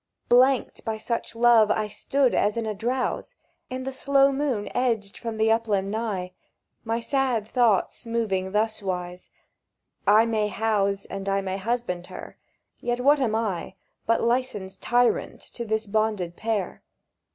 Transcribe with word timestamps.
Blanked 0.29 0.83
by 0.83 0.97
such 0.97 1.35
love, 1.35 1.69
I 1.69 1.87
stood 1.87 2.33
as 2.33 2.57
in 2.57 2.65
a 2.65 2.73
drowse, 2.73 3.35
And 3.69 3.85
the 3.85 3.93
slow 3.93 4.31
moon 4.31 4.67
edged 4.75 5.15
from 5.15 5.37
the 5.37 5.51
upland 5.51 5.91
nigh, 5.91 6.31
My 6.83 6.99
sad 6.99 7.47
thoughts 7.47 8.07
moving 8.07 8.51
thuswise: 8.51 9.29
"I 10.07 10.25
may 10.25 10.47
house 10.47 11.05
And 11.05 11.29
I 11.29 11.41
may 11.41 11.57
husband 11.57 12.07
her, 12.07 12.39
yet 12.79 12.99
what 13.01 13.19
am 13.19 13.35
I 13.35 13.75
But 14.07 14.23
licensed 14.23 14.81
tyrant 14.81 15.39
to 15.53 15.65
this 15.65 15.85
bonded 15.85 16.35
pair? 16.35 16.81